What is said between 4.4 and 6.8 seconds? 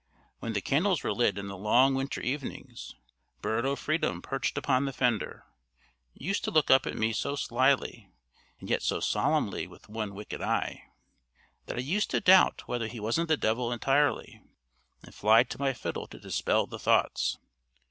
upon the fender, used to look